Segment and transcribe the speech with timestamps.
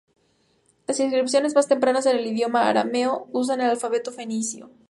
[0.87, 4.71] Las inscripciones más tempranas en el idioma arameo usan el alfabeto fenicio.